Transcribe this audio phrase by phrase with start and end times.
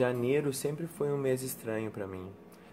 [0.00, 2.26] janeiro sempre foi um mês estranho para mim.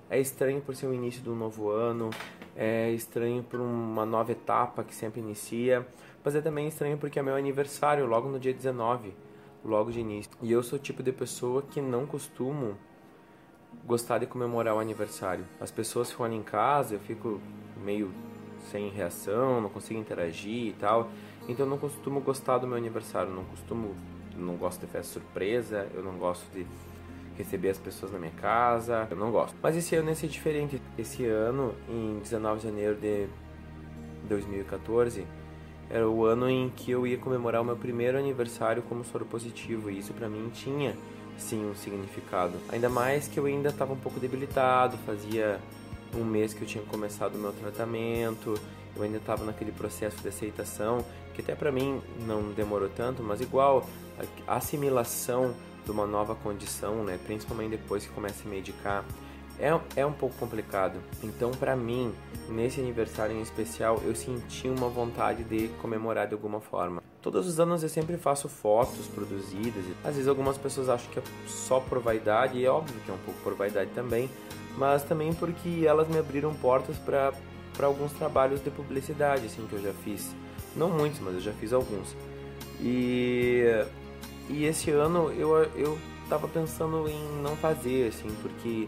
[0.09, 2.09] É estranho por ser o início um novo ano,
[2.55, 5.85] é estranho por uma nova etapa que sempre inicia,
[6.23, 9.13] mas é também estranho porque é meu aniversário, logo no dia 19,
[9.65, 10.31] logo de início.
[10.41, 12.77] E eu sou o tipo de pessoa que não costumo
[13.85, 15.45] gostar de comemorar o aniversário.
[15.59, 17.41] As pessoas ficam em casa, eu fico
[17.83, 18.09] meio
[18.71, 21.09] sem reação, não consigo interagir e tal.
[21.49, 23.93] Então eu não costumo gostar do meu aniversário, não costumo,
[24.37, 26.65] não gosto de festa surpresa, eu não gosto de
[27.37, 29.55] receber as pessoas na minha casa, eu não gosto.
[29.61, 30.81] Mas esse ano ia ser diferente.
[30.97, 33.27] Esse ano, em 19 de janeiro de
[34.27, 35.25] 2014,
[35.89, 39.89] era o ano em que eu ia comemorar o meu primeiro aniversário como soro positivo,
[39.89, 40.95] e isso para mim tinha
[41.37, 42.57] sim um significado.
[42.69, 45.59] Ainda mais que eu ainda estava um pouco debilitado, fazia
[46.15, 48.59] um mês que eu tinha começado o meu tratamento,
[48.95, 53.39] eu ainda estava naquele processo de aceitação, que até para mim não demorou tanto, mas
[53.39, 53.87] igual
[54.47, 55.53] a assimilação
[55.87, 59.05] de uma nova condição, né, principalmente depois que começa a medicar,
[59.57, 60.99] é, é um pouco complicado.
[61.23, 62.13] Então, para mim,
[62.49, 67.01] nesse aniversário em especial, eu senti uma vontade de comemorar de alguma forma.
[67.21, 69.83] Todos os anos eu sempre faço fotos produzidas.
[70.03, 73.13] Às vezes algumas pessoas acham que é só por vaidade, e é óbvio que é
[73.13, 74.29] um pouco por vaidade também,
[74.77, 77.33] mas também porque elas me abriram portas para
[77.81, 80.35] alguns trabalhos de publicidade, assim, que eu já fiz.
[80.75, 82.15] Não muitos, mas eu já fiz alguns.
[82.79, 83.63] E,
[84.49, 85.97] e esse ano eu, eu
[86.29, 88.87] tava pensando em não fazer, assim, porque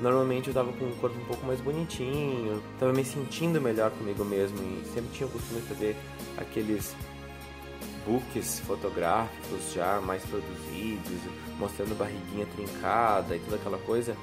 [0.00, 4.24] normalmente eu tava com o corpo um pouco mais bonitinho, tava me sentindo melhor comigo
[4.24, 5.96] mesmo e sempre tinha o costume de fazer
[6.36, 6.94] aqueles
[8.06, 11.20] books fotográficos já mais produzidos,
[11.58, 14.16] mostrando barriguinha trincada e toda aquela coisa.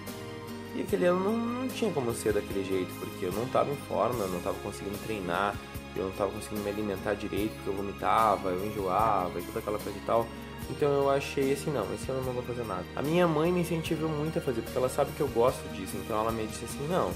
[0.75, 3.77] E aquele ano não, não tinha como ser daquele jeito, porque eu não estava em
[3.87, 5.55] forma, eu não estava conseguindo treinar,
[5.95, 9.79] eu não estava conseguindo me alimentar direito, porque eu vomitava, eu enjoava e toda aquela
[9.79, 10.27] coisa e tal.
[10.69, 12.85] Então eu achei assim, não, esse ano eu não vou fazer nada.
[12.95, 15.95] A minha mãe me incentivou muito a fazer, porque ela sabe que eu gosto disso,
[15.97, 17.11] então ela me disse assim, não,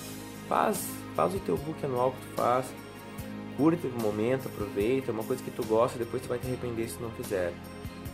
[0.47, 2.65] faz, faz o teu book anual que tu faz,
[3.57, 6.87] curta o momento, aproveita, é uma coisa que tu gosta, depois tu vai te arrepender
[6.89, 7.53] se não fizer.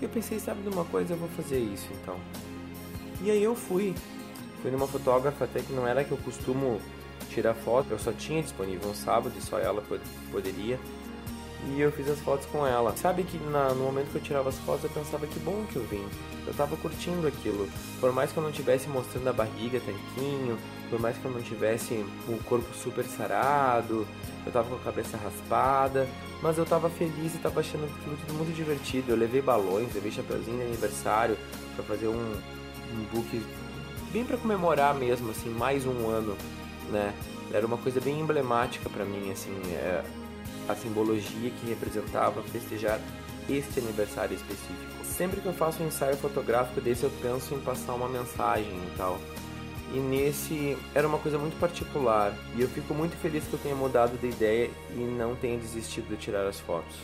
[0.01, 2.17] E eu pensei, sabe de uma coisa, eu vou fazer isso então.
[3.21, 3.93] E aí eu fui.
[4.61, 6.81] Fui numa fotógrafa até que não era que eu costumo
[7.29, 9.83] tirar foto, eu só tinha disponível um sábado e só ela
[10.31, 10.79] poderia.
[11.67, 12.95] E eu fiz as fotos com ela.
[12.95, 15.75] Sabe que na, no momento que eu tirava as fotos eu pensava que bom que
[15.75, 16.05] eu vim.
[16.45, 17.67] Eu tava curtindo aquilo.
[17.99, 20.59] Por mais que eu não tivesse mostrando a barriga tanquinho,
[20.89, 24.05] por mais que eu não tivesse o corpo super sarado,
[24.45, 26.07] eu tava com a cabeça raspada,
[26.41, 29.11] mas eu tava feliz e tava achando aquilo tudo muito divertido.
[29.11, 31.35] Eu levei balões, levei chapeuzinho de aniversário
[31.75, 32.13] para fazer um,
[32.93, 33.43] um book
[34.11, 36.37] bem para comemorar mesmo, assim, mais um ano,
[36.91, 37.13] né?
[37.51, 40.03] Era uma coisa bem emblemática para mim, assim, é,
[40.67, 42.99] a simbologia que representava festejar
[43.49, 45.03] este aniversário específico.
[45.03, 48.97] Sempre que eu faço um ensaio fotográfico desse, eu penso em passar uma mensagem e
[48.97, 49.19] tal.
[49.93, 52.33] E nesse era uma coisa muito particular.
[52.55, 56.09] E eu fico muito feliz que eu tenha mudado de ideia e não tenha desistido
[56.09, 56.95] de tirar as fotos.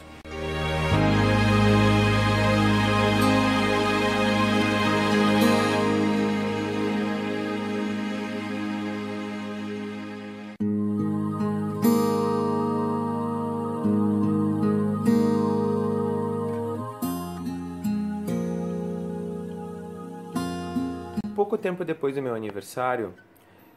[21.41, 23.15] Pouco tempo depois do meu aniversário,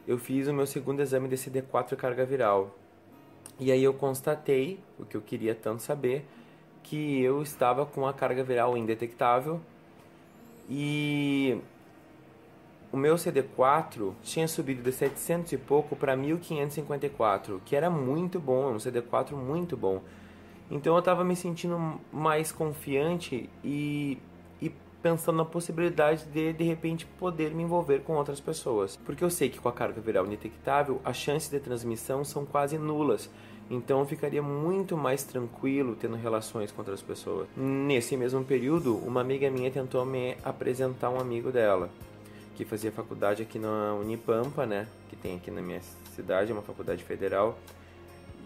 [0.07, 2.69] eu fiz o meu segundo exame de CD4 carga viral.
[3.59, 6.27] E aí eu constatei, o que eu queria tanto saber,
[6.83, 9.59] que eu estava com a carga viral indetectável
[10.69, 11.59] e
[12.91, 18.73] o meu CD4 tinha subido de 700 e pouco para 1554, que era muito bom,
[18.73, 20.03] um CD4 muito bom.
[20.69, 24.19] Então eu estava me sentindo mais confiante e
[25.05, 28.97] pensando na possibilidade de de repente poder me envolver com outras pessoas.
[29.05, 32.75] Porque eu sei que com a carga viral indetectável, as chances de transmissão são quase
[32.79, 33.29] nulas.
[33.69, 37.47] Então eu ficaria muito mais tranquilo tendo relações com outras pessoas.
[37.55, 41.87] Nesse mesmo período, uma amiga minha tentou me apresentar um amigo dela,
[42.55, 44.87] que fazia faculdade aqui na Unipampa, né?
[45.07, 45.81] Que tem aqui na minha
[46.15, 47.59] cidade, é uma faculdade federal.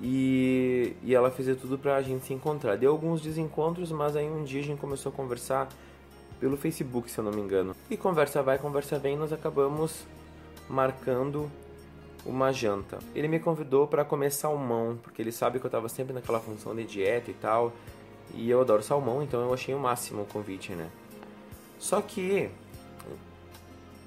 [0.02, 2.76] E, e ela fez tudo pra gente se encontrar.
[2.76, 5.70] Deu alguns desencontros, mas aí um dia a gente começou a conversar
[6.40, 7.76] pelo Facebook, se eu não me engano.
[7.90, 10.06] E conversa vai, conversa vem, nós acabamos
[10.70, 11.50] marcando
[12.26, 13.00] uma janta.
[13.16, 16.76] Ele me convidou para comer salmão, porque ele sabe que eu estava sempre naquela função
[16.76, 17.74] de dieta e tal.
[18.34, 20.90] E eu adoro salmão, então eu achei o máximo o convite, né?
[21.80, 22.50] Só que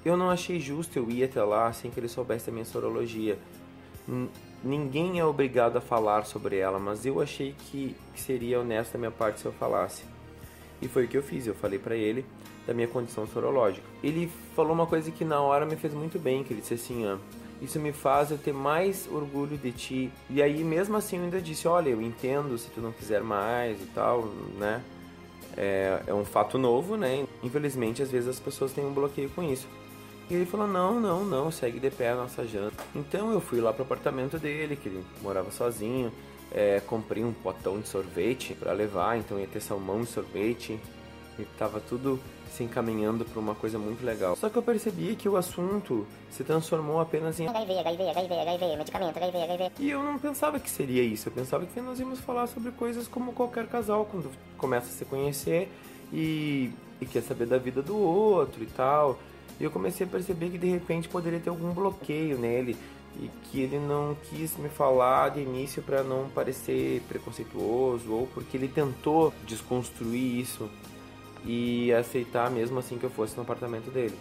[0.05, 3.37] eu não achei justo eu ir até lá sem que ele soubesse da minha sorologia.
[4.63, 9.11] ninguém é obrigado a falar sobre ela, mas eu achei que seria honesto da minha
[9.11, 10.12] parte se eu falasse.
[10.83, 12.25] E foi o que eu fiz, eu falei para ele
[12.67, 13.85] da minha condição sorológica.
[14.03, 17.07] Ele falou uma coisa que na hora me fez muito bem, que ele disse assim,
[17.07, 17.17] ó,
[17.61, 20.11] isso me faz eu ter mais orgulho de ti.
[20.29, 23.81] E aí mesmo assim eu ainda disse, olha, eu entendo se tu não quiser mais
[23.81, 24.25] e tal,
[24.57, 24.83] né?
[25.55, 27.25] É, é um fato novo, né?
[27.41, 29.67] Infelizmente às vezes as pessoas têm um bloqueio com isso.
[30.29, 32.83] E ele falou: não, não, não, segue de pé a nossa janta.
[32.95, 36.11] Então eu fui lá pro apartamento dele, que ele morava sozinho.
[36.51, 40.79] É, comprei um potão de sorvete para levar, então ia ter salmão e sorvete.
[41.39, 42.19] E tava tudo
[42.53, 44.35] se encaminhando para uma coisa muito legal.
[44.35, 48.77] Só que eu percebi que o assunto se transformou apenas em HIV, HIV, HIV, HIV,
[48.77, 49.71] medicamento, HIV, HIV.
[49.79, 51.29] E eu não pensava que seria isso.
[51.29, 55.03] Eu pensava que nós íamos falar sobre coisas como qualquer casal quando começa a se
[55.05, 55.67] conhecer
[56.11, 56.69] e,
[57.01, 59.17] e quer saber da vida do outro e tal.
[59.59, 62.77] E eu comecei a perceber que de repente poderia ter algum bloqueio nele
[63.19, 68.57] e que ele não quis me falar de início para não parecer preconceituoso ou porque
[68.57, 70.69] ele tentou desconstruir isso
[71.45, 74.17] e aceitar mesmo assim que eu fosse no apartamento dele.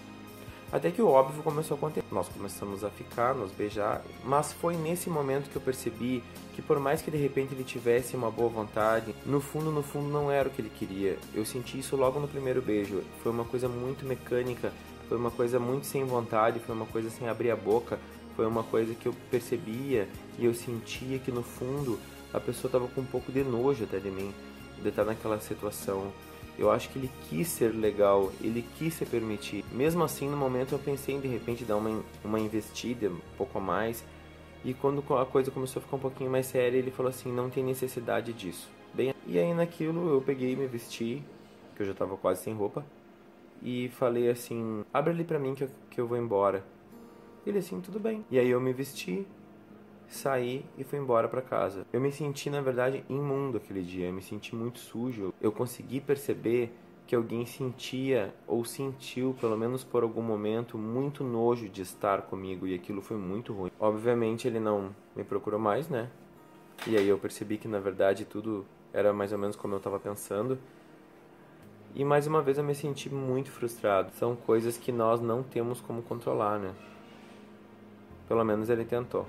[0.72, 2.06] Até que o óbvio começou a acontecer.
[2.10, 6.24] Nós começamos a ficar, nos beijar, mas foi nesse momento que eu percebi
[6.54, 10.08] que por mais que de repente ele tivesse uma boa vontade, no fundo, no fundo
[10.08, 11.18] não era o que ele queria.
[11.34, 13.02] Eu senti isso logo no primeiro beijo.
[13.22, 14.72] Foi uma coisa muito mecânica,
[15.10, 17.98] foi uma coisa muito sem vontade, foi uma coisa sem abrir a boca,
[18.36, 20.08] foi uma coisa que eu percebia
[20.38, 21.98] e eu sentia que no fundo
[22.32, 24.32] a pessoa estava com um pouco de nojo até de mim,
[24.82, 26.12] de estar naquela situação.
[26.58, 29.64] Eu acho que ele quis ser legal, ele quis se permitir.
[29.72, 33.58] Mesmo assim, no momento eu pensei em de repente dar uma, uma investida um pouco
[33.58, 34.04] a mais.
[34.64, 37.50] E quando a coisa começou a ficar um pouquinho mais séria, ele falou assim: não
[37.50, 38.68] tem necessidade disso.
[38.94, 41.22] Bem, e aí naquilo eu peguei me vesti,
[41.74, 42.84] que eu já estava quase sem roupa,
[43.62, 46.64] e falei assim: abre ali pra mim que eu, que eu vou embora.
[47.46, 48.24] Ele assim, tudo bem.
[48.30, 49.26] E aí eu me vesti,
[50.08, 51.84] saí e fui embora para casa.
[51.92, 55.34] Eu me senti, na verdade, imundo aquele dia, eu me senti muito sujo.
[55.40, 56.72] Eu consegui perceber
[57.06, 62.66] que alguém sentia ou sentiu, pelo menos por algum momento, muito nojo de estar comigo
[62.66, 63.70] e aquilo foi muito ruim.
[63.78, 66.08] Obviamente ele não me procurou mais, né?
[66.86, 69.98] E aí eu percebi que na verdade tudo era mais ou menos como eu estava
[69.98, 70.58] pensando.
[71.94, 74.12] E mais uma vez eu me senti muito frustrado.
[74.12, 76.72] São coisas que nós não temos como controlar, né?
[78.32, 79.26] Pelo menos ele tentou.